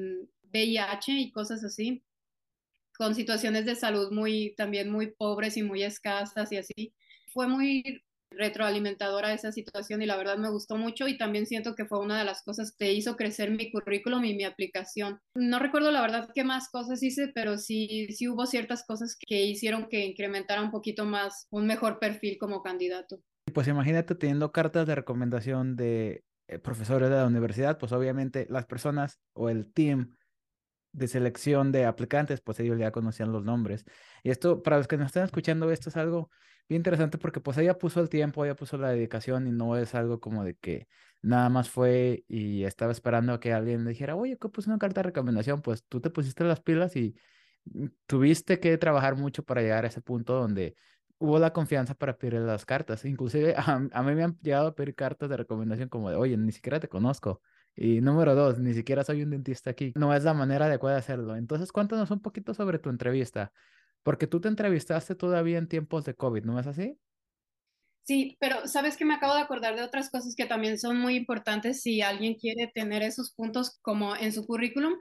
[0.52, 2.04] VIH y cosas así,
[2.96, 6.94] con situaciones de salud muy, también muy pobres y muy escasas y así.
[7.32, 11.86] Fue muy retroalimentadora esa situación y la verdad me gustó mucho y también siento que
[11.86, 15.20] fue una de las cosas que hizo crecer mi currículum y mi aplicación.
[15.34, 19.42] No recuerdo la verdad qué más cosas hice, pero sí, sí hubo ciertas cosas que
[19.42, 23.20] hicieron que incrementara un poquito más un mejor perfil como candidato.
[23.52, 28.66] Pues imagínate teniendo cartas de recomendación de eh, profesores de la universidad, pues obviamente las
[28.66, 30.14] personas o el team
[30.92, 33.84] de selección de aplicantes, pues ellos ya conocían los nombres.
[34.22, 36.30] Y esto, para los que nos están escuchando, esto es algo
[36.68, 39.94] bien interesante porque pues ella puso el tiempo, ella puso la dedicación y no es
[39.94, 40.88] algo como de que
[41.22, 44.78] nada más fue y estaba esperando a que alguien le dijera, oye, ¿qué puse una
[44.78, 45.62] carta de recomendación?
[45.62, 47.16] Pues tú te pusiste las pilas y
[47.64, 50.76] mm, tuviste que trabajar mucho para llegar a ese punto donde
[51.18, 53.04] hubo la confianza para pedir las cartas.
[53.04, 53.54] Inclusive
[53.92, 56.80] a, mí me han llegado a pedir cartas de recomendación como de, oye, ni siquiera
[56.80, 57.42] te conozco.
[57.74, 59.92] Y número dos, ni siquiera soy un dentista aquí.
[59.96, 61.36] No es la manera adecuada de hacerlo.
[61.36, 63.52] Entonces, cuéntanos un poquito sobre tu entrevista,
[64.08, 66.98] porque tú te entrevistaste todavía en tiempos de COVID, ¿no es así?
[68.04, 71.14] Sí, pero sabes que me acabo de acordar de otras cosas que también son muy
[71.14, 74.94] importantes si alguien quiere tener esos puntos como en su currículum.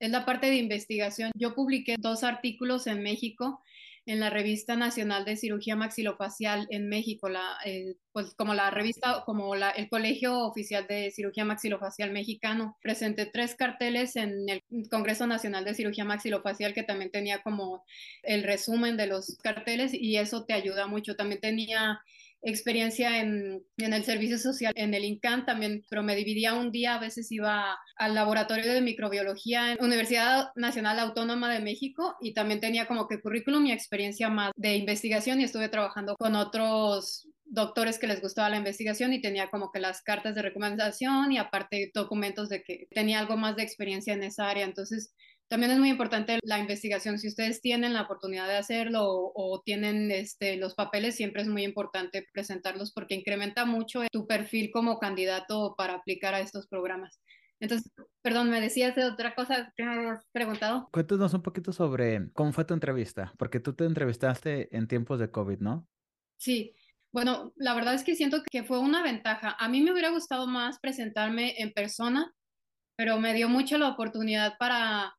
[0.00, 1.30] Es la parte de investigación.
[1.34, 3.62] Yo publiqué dos artículos en México
[4.04, 9.22] en la revista nacional de cirugía maxilofacial en México, la, eh, pues como la revista,
[9.24, 12.76] como la, el Colegio Oficial de Cirugía Maxilofacial Mexicano.
[12.82, 17.84] Presenté tres carteles en el Congreso Nacional de Cirugía Maxilofacial que también tenía como
[18.22, 21.14] el resumen de los carteles y eso te ayuda mucho.
[21.14, 22.00] También tenía
[22.42, 26.94] experiencia en, en, el servicio social, en el INCAN también, pero me dividía un día,
[26.94, 32.60] a veces iba al laboratorio de microbiología en Universidad Nacional Autónoma de México y también
[32.60, 37.98] tenía como que currículum y experiencia más de investigación y estuve trabajando con otros doctores
[37.98, 41.90] que les gustaba la investigación y tenía como que las cartas de recomendación y aparte
[41.94, 44.64] documentos de que tenía algo más de experiencia en esa área.
[44.64, 45.14] Entonces,
[45.52, 47.18] también es muy importante la investigación.
[47.18, 51.62] Si ustedes tienen la oportunidad de hacerlo o, tienen este, los papeles, siempre es muy
[51.62, 57.20] importante presentarlos porque incrementa mucho tu perfil como candidato para aplicar a estos programas.
[57.60, 60.88] Entonces, perdón, me decías de otra cosa que habías preguntado.
[60.90, 65.30] Cuéntanos un poquito sobre cómo fue tu entrevista, porque tú te entrevistaste en tiempos de
[65.30, 65.86] COVID, ¿no?
[66.38, 66.74] Sí,
[67.12, 69.54] bueno, la verdad es que siento que fue una ventaja.
[69.58, 72.32] A mí me hubiera gustado más presentarme en persona,
[72.96, 75.14] pero me dio mucho la oportunidad para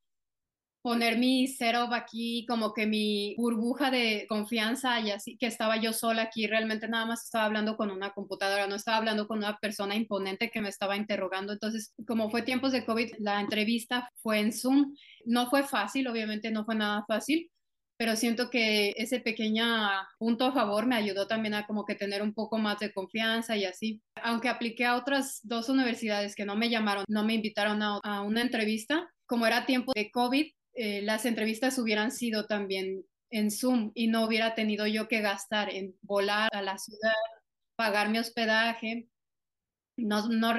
[0.83, 5.93] poner mi setup aquí, como que mi burbuja de confianza y así, que estaba yo
[5.93, 9.57] sola aquí, realmente nada más estaba hablando con una computadora, no estaba hablando con una
[9.57, 11.53] persona imponente que me estaba interrogando.
[11.53, 14.93] Entonces, como fue tiempos de COVID, la entrevista fue en Zoom.
[15.25, 17.49] No fue fácil, obviamente no fue nada fácil,
[17.95, 19.65] pero siento que ese pequeño
[20.19, 23.55] punto a favor me ayudó también a como que tener un poco más de confianza
[23.55, 24.01] y así.
[24.21, 28.21] Aunque apliqué a otras dos universidades que no me llamaron, no me invitaron a, a
[28.21, 33.91] una entrevista, como era tiempo de COVID, eh, las entrevistas hubieran sido también en Zoom
[33.95, 37.13] y no hubiera tenido yo que gastar en volar a la ciudad,
[37.75, 39.07] pagar mi hospedaje.
[39.95, 40.53] No, no,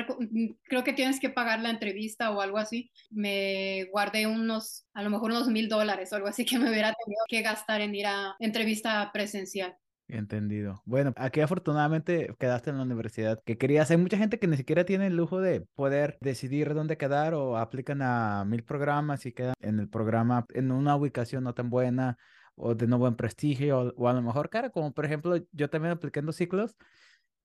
[0.64, 2.90] creo que tienes que pagar la entrevista o algo así.
[3.11, 6.94] Me guardé unos, a lo mejor unos mil dólares o algo así que me hubiera
[6.94, 9.77] tenido que gastar en ir a entrevista presencial.
[10.07, 10.83] Entendido.
[10.85, 13.90] Bueno, aquí afortunadamente quedaste en la universidad que querías.
[13.90, 17.57] Hay mucha gente que ni siquiera tiene el lujo de poder decidir dónde quedar o
[17.57, 22.19] aplican a mil programas y quedan en el programa en una ubicación no tan buena
[22.55, 25.93] o de no buen prestigio o, a lo mejor cara, como por ejemplo yo también
[25.93, 26.77] apliqué en dos ciclos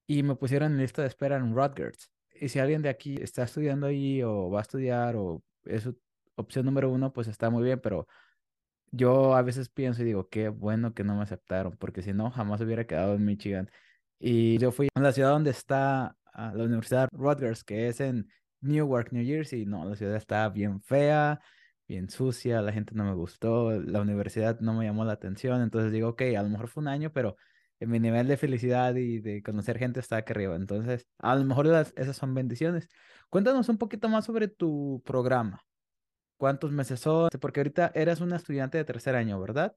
[0.06, 2.12] y me pusieron en lista de espera en Rutgers.
[2.42, 5.90] Y si alguien de aquí está estudiando ahí o va a estudiar o es
[6.36, 8.08] opción número uno, pues está muy bien, pero
[8.92, 12.32] yo a veces pienso y digo, qué bueno que no me aceptaron, porque si no,
[12.32, 13.70] jamás hubiera quedado en Michigan.
[14.20, 18.30] Y yo fui a la ciudad donde está ah, la Universidad Rutgers, que es en
[18.62, 19.66] Newark, New Jersey.
[19.66, 21.40] No, la ciudad está bien fea,
[21.88, 25.62] bien sucia, la gente no me gustó, la universidad no me llamó la atención.
[25.62, 27.36] Entonces digo, ok, a lo mejor fue un año, pero
[27.80, 30.56] en mi nivel de felicidad y de conocer gente está aquí arriba.
[30.56, 32.90] Entonces, a lo mejor esas son bendiciones.
[33.30, 35.64] Cuéntanos un poquito más sobre tu programa.
[36.40, 37.30] ¿Cuántos meses son?
[37.42, 39.76] Porque ahorita eras una estudiante de tercer año, ¿verdad?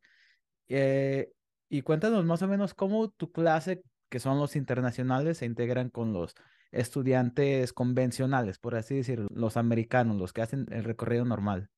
[0.68, 1.32] Eh,
[1.68, 6.12] y cuéntanos más o menos cómo tu clase, que son los internacionales, se integran con
[6.12, 6.36] los
[6.70, 11.68] estudiantes convencionales, por así decirlo, los americanos, los que hacen el recorrido normal.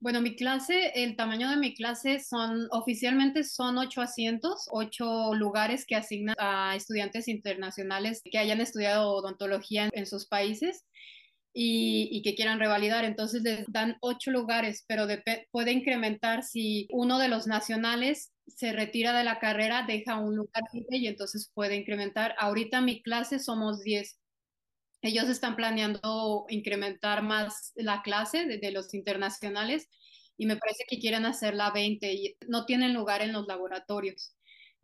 [0.00, 5.84] Bueno, mi clase, el tamaño de mi clase son, oficialmente son ocho asientos, ocho lugares
[5.84, 10.86] que asignan a estudiantes internacionales que hayan estudiado odontología en, sus países
[11.58, 13.04] y, que quieran revalidar.
[13.04, 15.06] Entonces les dan ocho lugares, pero
[15.50, 20.62] puede incrementar si uno de los nacionales se retira de la carrera, deja un lugar
[20.72, 22.34] y entonces puede incrementar.
[22.38, 24.20] Ahorita mi clase somos diez
[25.02, 29.88] ellos están planeando incrementar más la clase de, los internacionales
[30.36, 34.35] y me parece que quieren hacerla 20 y no tienen lugar en los laboratorios.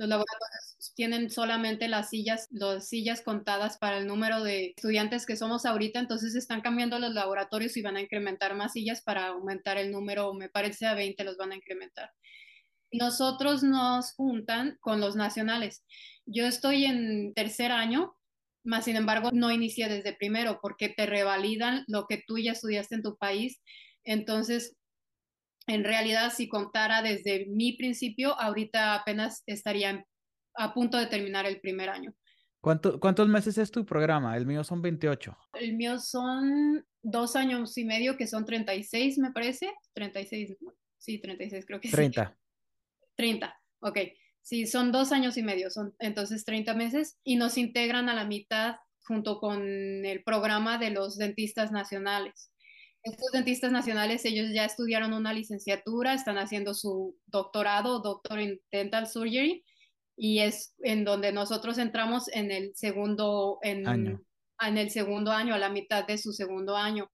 [0.03, 5.37] Los laboratorios tienen solamente las sillas, las sillas contadas para el número de estudiantes que
[5.37, 9.79] somos ahorita, entonces están cambiando los laboratorios y van a incrementar más sillas para aumentar
[9.79, 12.11] el número, me parece a 20 los van a incrementar.
[12.91, 15.85] Nosotros nos juntan con los nacionales.
[16.27, 18.17] Yo estoy en tercer año
[18.65, 22.97] más sin embargo, no inicié desde primero porque te revalidan lo que tú ya estudiaste
[22.97, 23.61] en tu país.
[24.05, 24.77] Entonces,
[25.67, 30.05] en realidad, si contara desde mi principio, ahorita apenas estaría
[30.55, 32.15] a punto de terminar el primer año.
[32.61, 34.37] ¿Cuántos meses es tu programa?
[34.37, 35.37] El mío son 28.
[35.55, 39.73] El mío son dos años y medio, que son 36, me parece.
[39.95, 40.57] 36,
[40.97, 41.95] sí, 36 creo que sí.
[41.95, 42.39] 30.
[43.17, 43.99] 30, ok.
[44.43, 48.25] Sí, son dos años y medio, son entonces 30 meses y nos integran a la
[48.25, 49.63] mitad junto con
[50.05, 52.52] el programa de los dentistas nacionales.
[53.03, 59.09] Estos dentistas nacionales, ellos ya estudiaron una licenciatura, están haciendo su doctorado, doctor en dental
[59.09, 59.65] surgery,
[60.17, 64.23] y es en donde nosotros entramos en el segundo en, año.
[64.61, 67.11] en el segundo año, a la mitad de su segundo año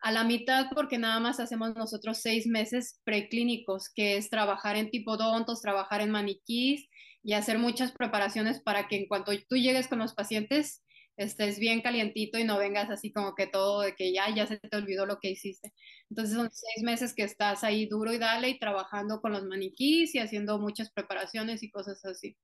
[0.00, 4.90] a la mitad porque nada más hacemos nosotros seis meses preclínicos, que es trabajar en
[4.90, 6.88] tipodontos, trabajar en maniquís
[7.22, 10.84] y hacer muchas preparaciones para que en cuanto tú llegues con los pacientes
[11.16, 14.58] estés bien calientito y no vengas así como que todo de que ya, ya se
[14.58, 15.72] te olvidó lo que hiciste.
[16.10, 20.14] Entonces son seis meses que estás ahí duro y dale y trabajando con los maniquís
[20.14, 22.36] y haciendo muchas preparaciones y cosas así.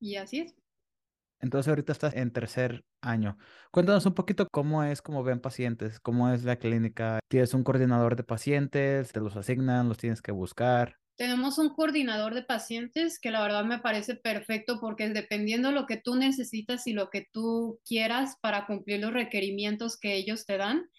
[0.00, 0.54] Y así es.
[1.40, 3.36] Entonces ahorita estás en tercer año.
[3.70, 7.20] Cuéntanos un poquito cómo es, cómo ven pacientes, cómo es la clínica.
[7.28, 9.12] ¿Tienes un coordinador de pacientes?
[9.12, 9.88] ¿Te los asignan?
[9.88, 10.96] ¿Los tienes que buscar?
[11.16, 15.96] Tenemos un coordinador de pacientes que la verdad me parece perfecto porque dependiendo lo que
[15.96, 20.90] tú necesitas y lo que tú quieras para cumplir los requerimientos que ellos te dan,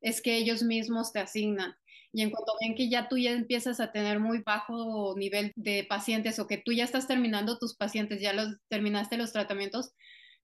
[0.00, 1.74] es que ellos mismos te asignan.
[2.12, 5.86] Y en cuanto ven que ya tú ya empiezas a tener muy bajo nivel de
[5.88, 9.92] pacientes o que tú ya estás terminando tus pacientes, ya los terminaste los tratamientos,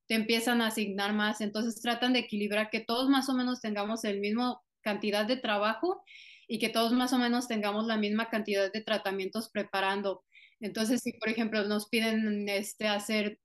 [0.07, 1.41] te empiezan a asignar más.
[1.41, 6.05] Entonces tratan de equilibrar que todos más o menos tengamos el mismo cantidad de trabajo
[6.47, 10.25] y que todos más o menos tengamos la misma cantidad de tratamientos preparando.
[10.61, 13.39] Entonces, si por ejemplo nos piden este, hacer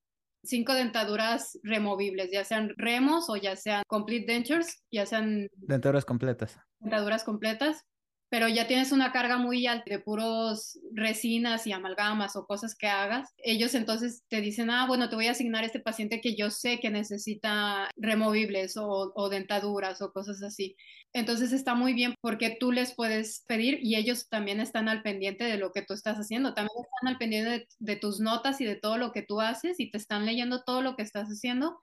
[0.44, 6.58] cinco dentaduras removibles, ya sean remos o ya sean complete dentures, ya sean dentaduras completas.
[6.80, 7.86] Dentaduras completas
[8.32, 12.88] pero ya tienes una carga muy alta de puros resinas y amalgamas o cosas que
[12.88, 16.34] hagas, ellos entonces te dicen, ah, bueno, te voy a asignar a este paciente que
[16.38, 20.78] yo sé que necesita removibles o, dentaduras o cosas así.
[21.12, 25.44] Entonces está muy bien porque tú les puedes pedir y ellos también están al pendiente
[25.44, 28.78] de lo que tú estás haciendo, también están al pendiente de tus notas y de
[28.78, 31.82] todo lo que tú haces y te están leyendo todo lo que estás haciendo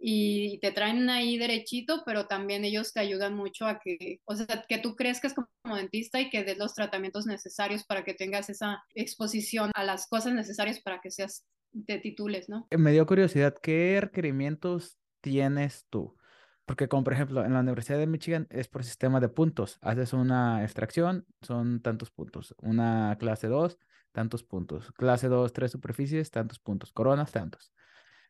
[0.00, 4.64] y te traen ahí derechito, pero también ellos te ayudan mucho a que, o sea,
[4.68, 8.82] que tú crezcas como dentista y que des los tratamientos necesarios para que tengas esa
[8.94, 11.44] exposición a las cosas necesarias para que seas,
[11.86, 12.66] te titules, ¿no?
[12.70, 16.16] Me dio curiosidad, ¿qué requerimientos tienes tú?
[16.64, 19.78] Porque como por ejemplo en la Universidad de Michigan es por sistema de puntos.
[19.80, 22.54] Haces una extracción, son tantos puntos.
[22.60, 23.78] Una clase 2,
[24.12, 24.92] tantos puntos.
[24.92, 26.92] Clase 2, tres superficies, tantos puntos.
[26.92, 27.72] Coronas, tantos.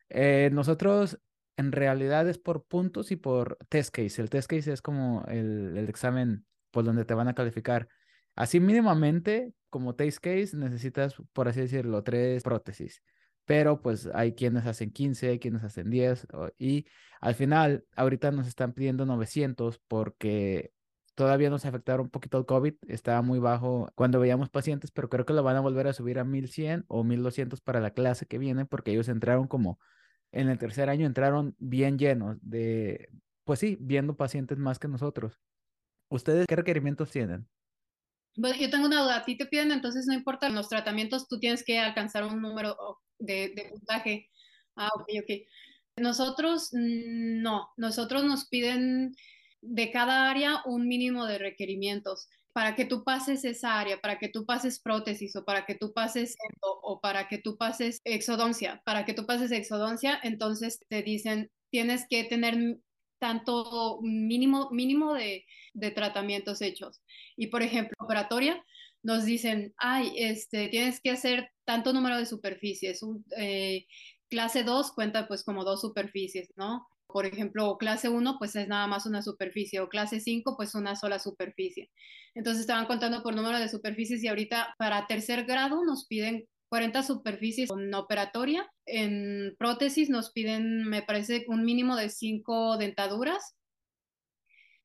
[0.08, 1.18] Eh, nosotros
[1.58, 4.22] en realidad es por puntos y por test case.
[4.22, 7.88] El test case es como el, examen por donde te van a calificar.
[8.36, 13.02] Así mínimamente, como test case, necesitas, por así decirlo, tres prótesis.
[13.44, 16.28] Pero pues hay quienes hacen 15, hay quienes hacen 10.
[16.58, 16.86] Y
[17.20, 20.70] al final, ahorita nos están pidiendo 900 porque
[21.16, 25.26] todavía nos afectaron un poquito el COVID, estaba muy bajo cuando veíamos pacientes, pero creo
[25.26, 28.38] que lo van a volver a subir a 1100 o 1200 para la clase que
[28.38, 29.80] viene, porque ellos entraron como
[30.32, 33.08] en el tercer año, entraron bien llenos de,
[33.44, 35.38] pues sí, viendo pacientes más que nosotros.
[36.10, 37.48] ¿Ustedes qué requerimientos tienen?
[38.36, 39.16] Bueno, yo tengo una duda.
[39.18, 42.76] A ti te piden, entonces no importa los tratamientos, tú tienes que alcanzar un número
[43.18, 44.30] de, de puntaje.
[44.76, 45.30] Ah, ok, ok.
[45.96, 49.12] Nosotros mm, no, nosotros nos piden
[49.60, 54.28] de cada área un mínimo de requerimientos para que tú pases esa área, para que
[54.28, 59.04] tú pases prótesis o para que tú pases o para que tú pases exodoncia, para
[59.04, 62.80] que tú pases exodoncia, entonces te dicen tienes que tener
[63.20, 67.00] tanto mínimo, mínimo de, de tratamientos hechos.
[67.36, 68.60] Y por ejemplo, operatoria,
[69.04, 73.04] nos dicen, ay, este, tienes que hacer tanto número de superficies.
[73.04, 73.86] Un, eh,
[74.28, 76.88] clase 2 cuenta pues como dos superficies, ¿no?
[77.08, 80.94] Por ejemplo, clase 1 pues es nada más una superficie o clase 5 pues una
[80.94, 81.90] sola superficie.
[82.34, 87.02] Entonces estaban contando por número de superficies y ahorita para tercer grado nos piden 40
[87.02, 88.70] superficies en operatoria.
[88.84, 93.56] En prótesis nos piden, me parece, un mínimo de 5 dentaduras.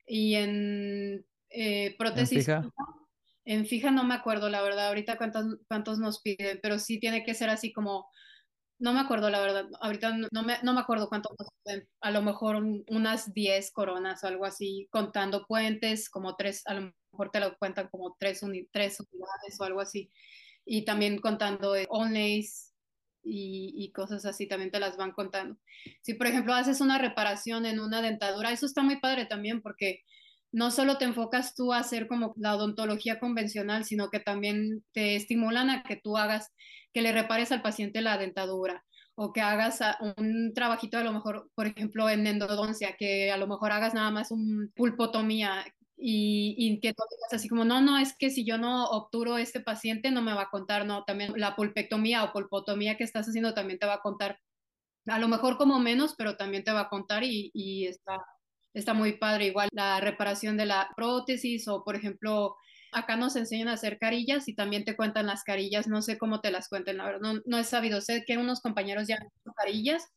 [0.08, 2.48] Y en eh, prótesis...
[2.48, 2.72] ¿En fija?
[3.46, 3.92] en fija?
[3.92, 7.50] no me acuerdo, la verdad, ahorita cuántos, cuántos nos piden, pero sí tiene que ser
[7.50, 8.08] así como
[8.84, 11.34] no me acuerdo la verdad, ahorita no, me, no me acuerdo cuánto
[12.02, 16.94] a lo mejor unas 10 coronas o algo así, contando puentes, como tres, a lo
[17.14, 18.42] mejor te lo cuentan como tres,
[18.74, 20.12] tres unidades o algo así,
[20.66, 22.74] y también contando onlays
[23.24, 25.58] y, y cosas así, también te las van contando.
[26.02, 30.02] Si por ejemplo haces una reparación en una dentadura, eso está muy padre también porque
[30.54, 35.16] no solo te enfocas tú a hacer como la odontología convencional, sino que también te
[35.16, 36.54] estimulan a que tú hagas
[36.94, 38.86] que le repares al paciente la dentadura
[39.16, 39.80] o que hagas
[40.18, 44.12] un trabajito a lo mejor, por ejemplo, en endodoncia, que a lo mejor hagas nada
[44.12, 45.66] más un pulpotomía
[45.98, 49.38] y, y que tú digas así como, no, no, es que si yo no obturo
[49.38, 53.28] este paciente no me va a contar, no, también la pulpectomía o pulpotomía que estás
[53.28, 54.40] haciendo también te va a contar,
[55.08, 58.18] a lo mejor como menos, pero también te va a contar y, y está,
[58.74, 59.48] está muy padre.
[59.48, 62.56] Igual la reparación de la prótesis o, por ejemplo,
[62.94, 66.42] acá nos enseñan a hacer carillas y también te cuentan las carillas, no sé cómo
[66.42, 69.26] te las cuenten, la verdad, no, no he sabido, sé que unos compañeros ya han
[69.26, 70.08] hecho carillas,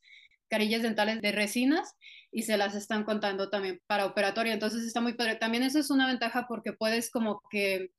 [0.48, 1.94] carillas dentales de resinas
[2.30, 5.36] y se las están contando también para operatorio, entonces está muy padre.
[5.36, 7.90] También eso es una ventaja porque puedes como que,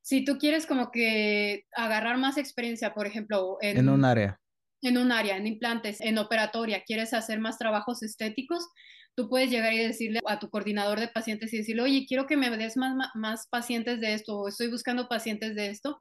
[0.00, 4.40] si tú quieres como que agarrar más experiencia, por ejemplo, en, en un área.
[4.80, 8.66] En un área, en implantes, en operatoria, quieres hacer más trabajos estéticos,
[9.14, 12.36] tú puedes llegar y decirle a tu coordinador de pacientes y decirle, oye, quiero que
[12.36, 16.00] me des más, más pacientes de esto, o estoy buscando pacientes de esto,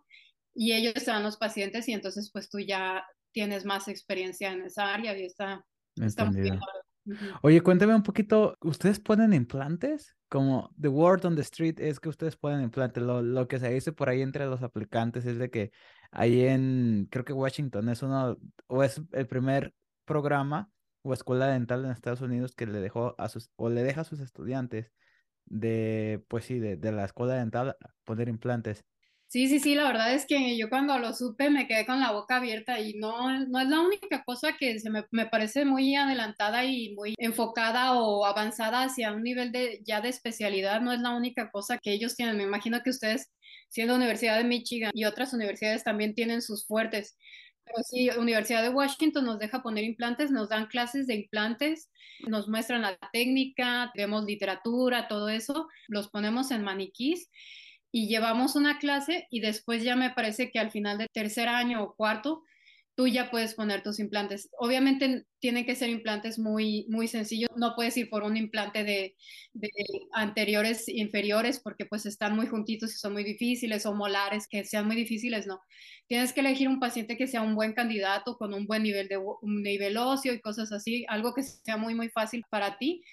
[0.53, 4.63] y ellos te dan los pacientes y entonces pues tú ya tienes más experiencia en
[4.63, 6.59] esa área y está, está muy bien.
[7.41, 10.15] Oye, cuéntame un poquito, ¿ustedes ponen implantes?
[10.29, 13.01] Como the word on the street es que ustedes ponen implantes.
[13.01, 15.71] Lo, lo que se dice por ahí entre los aplicantes es de que
[16.11, 19.73] ahí en, creo que Washington es uno, o es el primer
[20.05, 20.69] programa
[21.03, 24.05] o escuela dental en Estados Unidos que le dejó a sus, o le deja a
[24.05, 24.91] sus estudiantes
[25.45, 28.85] de, pues sí, de, de la escuela dental poner implantes.
[29.31, 32.11] Sí, sí, sí, la verdad es que yo cuando lo supe me quedé con la
[32.11, 35.95] boca abierta y no, no es la única cosa que se me, me, parece muy
[35.95, 40.99] adelantada y muy enfocada o avanzada hacia un nivel de ya de especialidad, no es
[40.99, 42.35] la única cosa que ellos tienen.
[42.35, 43.31] Me imagino que ustedes,
[43.69, 47.17] siendo Universidad de Michigan y otras universidades también tienen sus fuertes.
[47.83, 51.89] Sí, Universidad de Washington nos deja poner implantes, nos dan clases de implantes,
[52.27, 57.29] nos muestran la técnica, vemos literatura, todo eso, los ponemos en maniquís
[57.91, 61.83] y llevamos una clase y después ya me parece que al final de tercer año
[61.83, 62.43] o cuarto
[62.95, 64.49] tú ya puedes poner tus implantes.
[64.57, 67.49] Obviamente tienen que ser implantes muy, muy sencillos.
[67.55, 69.15] No puedes ir por un implante de,
[70.13, 74.87] anteriores inferiores porque pues están muy juntitos y son muy difíciles o molares que sean
[74.87, 75.61] muy difíciles, no.
[76.07, 79.17] Tienes que elegir un paciente que sea un buen candidato con un buen nivel de
[79.17, 83.03] un nivel óseo y cosas así, algo que sea muy, muy fácil para ti.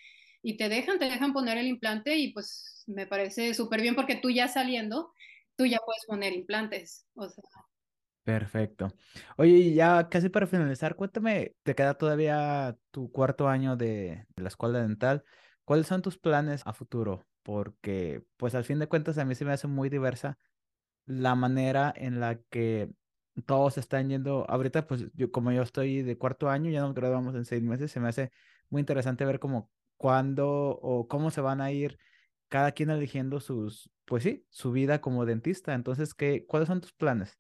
[0.43, 4.17] Y te dejan, te dejan poner el implante y pues me parece súper bien porque
[4.17, 5.13] tú ya saliendo,
[5.57, 7.07] tú ya puedes poner implantes.
[7.15, 7.45] O sea,
[8.29, 8.93] Perfecto.
[9.39, 14.83] Oye, ya casi para finalizar, cuéntame, te queda todavía tu cuarto año de, la escuela
[14.83, 15.25] dental.
[15.65, 17.25] ¿Cuáles son tus planes a futuro?
[17.43, 20.39] Porque, pues al fin de cuentas, a mí se me hace muy diversa
[21.07, 22.91] la manera en la que
[23.47, 24.45] todos están yendo.
[24.51, 27.91] Ahorita, pues yo, como yo estoy de cuarto año, ya nos graduamos en seis meses,
[27.91, 28.31] se me hace
[28.69, 30.51] muy interesante ver cómo, cuándo
[30.83, 31.99] o cómo se van a ir
[32.49, 35.73] cada quien eligiendo sus, pues sí, su vida como dentista.
[35.73, 37.39] Entonces, ¿qué, ¿cuáles son tus planes?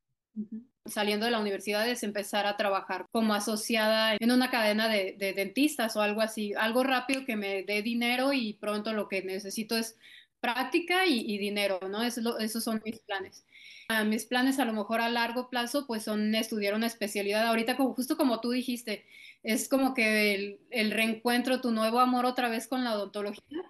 [0.86, 5.32] Saliendo de la universidad es empezar a trabajar como asociada en una cadena de, de,
[5.32, 9.76] dentistas o algo así, algo rápido que me dé dinero y pronto lo que necesito
[9.76, 9.96] es
[10.40, 12.02] práctica y, dinero, ¿no?
[12.02, 13.44] Eso, esos son mis planes.
[13.88, 17.46] Ah, mis planes a lo mejor a largo plazo pues son estudiar una especialidad.
[17.46, 19.06] Ahorita como, justo como tú dijiste,
[19.42, 23.62] es como que el, el reencuentro, tu nuevo amor otra vez con la odontología.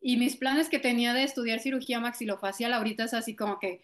[0.00, 3.82] Y mis planes que tenía de estudiar cirugía maxilofacial ahorita es así como que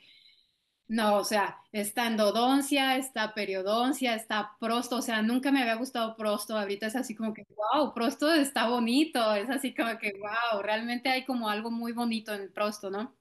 [0.89, 6.17] no, o sea, está endodoncia, está periodoncia, está prosto, o sea, nunca me había gustado
[6.17, 10.63] prosto, ahorita es así como que, wow, prosto está bonito, es así como que, wow,
[10.63, 13.17] realmente hay como algo muy bonito en prosto, ¿no?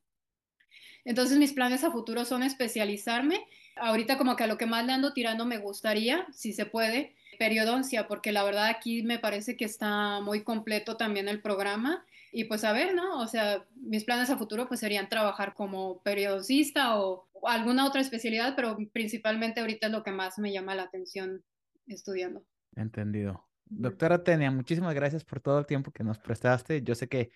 [1.05, 4.93] Entonces mis planes a futuro son especializarme, ahorita como que a lo que más le
[4.93, 9.65] ando tirando me gustaría, si se puede, periodoncia, porque la verdad aquí me parece que
[9.65, 13.19] está muy completo también el programa y pues a ver, ¿no?
[13.19, 18.53] O sea, mis planes a futuro pues serían trabajar como periodista o, alguna otra especialidad,
[18.55, 21.43] pero principalmente ahorita es lo que más me llama la atención
[21.87, 22.45] estudiando.
[22.75, 23.47] Entendido.
[23.65, 26.83] Doctora Tenia, muchísimas gracias por todo el tiempo que nos prestaste.
[26.83, 27.31] Yo sé que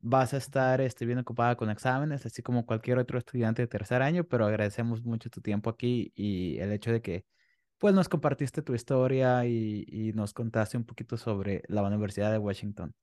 [0.00, 4.00] vas a estar este, bien ocupada con exámenes, así como cualquier otro estudiante de tercer
[4.00, 7.24] año, pero agradecemos mucho tu tiempo aquí y el hecho de que
[7.78, 12.38] pues nos compartiste tu historia y, y nos contaste un poquito sobre la Universidad de
[12.38, 12.94] Washington.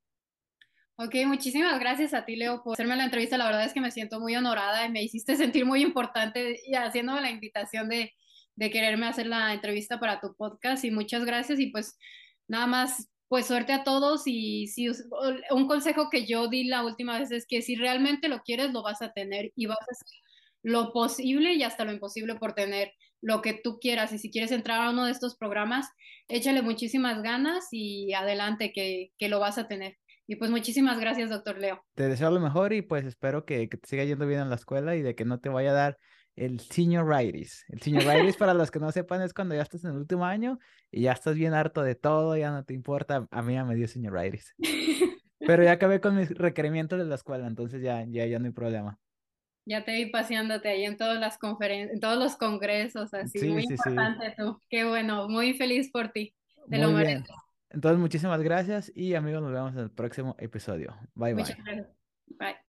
[0.97, 3.37] Ok, muchísimas gracias a ti, Leo, por hacerme la entrevista.
[3.37, 6.73] La verdad es que me siento muy honorada y me hiciste sentir muy importante y
[6.75, 8.13] haciéndome la invitación de,
[8.55, 10.85] de quererme hacer la entrevista para tu podcast.
[10.85, 11.59] Y muchas gracias.
[11.59, 11.97] Y pues
[12.47, 14.23] nada más, pues suerte a todos.
[14.25, 14.87] Y si
[15.51, 18.81] un consejo que yo di la última vez es que si realmente lo quieres, lo
[18.81, 20.19] vas a tener y vas a hacer
[20.63, 24.13] lo posible y hasta lo imposible por tener lo que tú quieras.
[24.13, 25.87] Y si quieres entrar a uno de estos programas,
[26.29, 29.97] échale muchísimas ganas y adelante que, que lo vas a tener.
[30.28, 31.84] Y pues muchísimas gracias, doctor Leo.
[31.93, 34.95] Te deseo lo mejor y pues espero que, te siga yendo bien en la escuela
[34.95, 35.97] y de que no te vaya a dar
[36.36, 37.63] el senioritis.
[37.69, 40.57] El senioritis, para los que no sepan, es cuando ya estás en el último año
[40.91, 43.28] y ya estás bien harto de todo, ya no te importa.
[43.30, 44.55] A mí ya me dio senioritis.
[45.39, 48.51] Pero ya acabé con mis requerimientos de la escuela, entonces ya, ya, ya no hay
[48.51, 48.97] problema.
[49.67, 53.47] Ya te vi paseándote ahí en todas las conferencias, en todos los congresos, así.
[53.47, 54.59] muy importante tú.
[54.69, 56.36] Qué bueno, muy feliz por ti.
[56.69, 57.30] Te lo mereces.
[57.76, 60.95] Entonces, muchísimas gracias y amigos, nos vemos en el próximo episodio.
[61.13, 61.43] Bye, bye.
[62.39, 62.55] Bye.